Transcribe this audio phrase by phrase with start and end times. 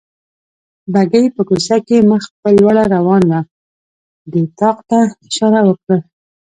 [0.93, 3.49] بګۍ په کوڅه کې مخ په لوړه روانه وه،
[4.31, 5.99] دې طاق ته اشاره وکړل.